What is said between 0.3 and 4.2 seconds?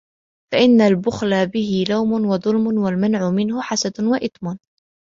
فَإِنَّ الْبُخْلَ بِهِ لَوْمٌ وَظُلْمٌ، وَالْمَنْعُ مِنْهُ حَسَدٌ